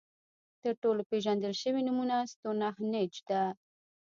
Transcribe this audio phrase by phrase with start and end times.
[0.63, 3.41] تر ټولو پېژندل شوې نمونه ستونهنج ده.